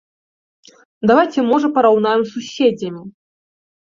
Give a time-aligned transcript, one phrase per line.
[1.11, 3.03] Давайце можа параўнаем з суседзямі.